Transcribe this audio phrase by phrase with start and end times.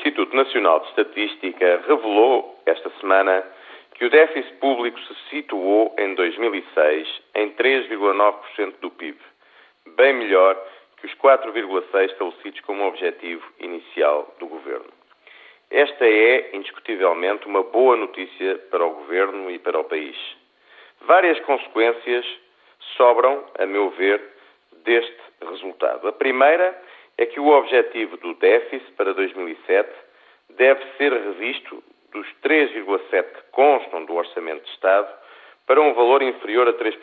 [0.00, 3.44] Instituto Nacional de Estatística revelou esta semana
[3.94, 9.18] que o déficit público se situou em 2006 em 3,9% do PIB,
[9.96, 10.56] bem melhor
[10.96, 14.90] que os 4,6% estabelecidos como objetivo inicial do governo.
[15.70, 20.16] Esta é, indiscutivelmente, uma boa notícia para o governo e para o país.
[21.02, 22.24] Várias consequências
[22.96, 24.18] sobram, a meu ver,
[24.82, 26.08] deste resultado.
[26.08, 26.74] A primeira
[27.20, 29.90] é que o objetivo do déficit para 2007
[30.56, 35.06] deve ser revisto dos 3,7% que constam do Orçamento de Estado
[35.66, 36.98] para um valor inferior a 3%.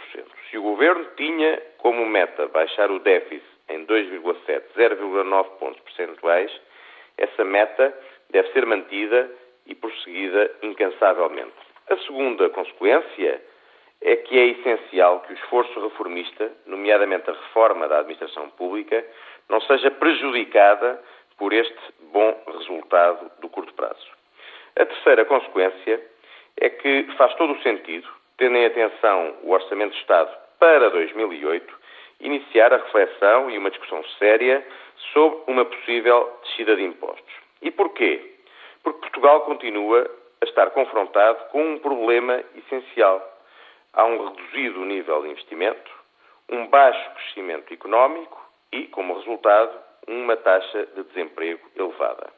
[0.49, 6.51] Se o Governo tinha como meta baixar o déficit em 2,7%, 0,9 pontos percentuais,
[7.15, 7.95] essa meta
[8.31, 9.29] deve ser mantida
[9.67, 11.53] e prosseguida incansavelmente.
[11.91, 13.39] A segunda consequência
[14.01, 19.05] é que é essencial que o esforço reformista, nomeadamente a reforma da administração pública,
[19.49, 21.01] não seja prejudicada
[21.37, 21.77] por este
[22.11, 24.07] bom resultado do curto prazo.
[24.75, 26.01] A terceira consequência
[26.59, 31.73] é que faz todo o sentido, tendo em atenção o Orçamento de Estado para 2008,
[32.19, 34.65] iniciar a reflexão e uma discussão séria
[35.13, 37.33] sobre uma possível descida de impostos.
[37.61, 38.33] E porquê?
[38.83, 40.09] Porque Portugal continua
[40.41, 43.36] a estar confrontado com um problema essencial.
[43.97, 45.91] Há um reduzido nível de investimento,
[46.49, 48.39] um baixo crescimento económico
[48.71, 49.75] e, como resultado,
[50.07, 52.31] uma taxa de desemprego elevada.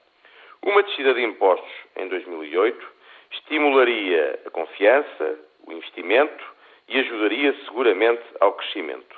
[0.64, 2.94] Uma descida de impostos em 2008
[3.32, 6.46] estimularia a confiança, o investimento
[6.88, 9.18] e ajudaria seguramente ao crescimento.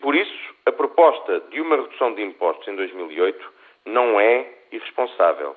[0.00, 3.52] Por isso, a proposta de uma redução de impostos em 2008
[3.84, 5.54] não é irresponsável.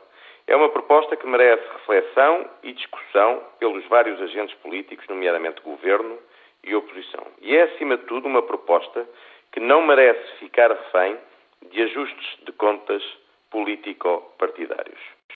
[0.49, 6.17] É uma proposta que merece reflexão e discussão pelos vários agentes políticos, nomeadamente governo
[6.63, 7.23] e oposição.
[7.39, 9.07] E é, acima de tudo, uma proposta
[9.51, 11.19] que não merece ficar refém
[11.71, 13.03] de ajustes de contas
[13.51, 15.19] político-partidários.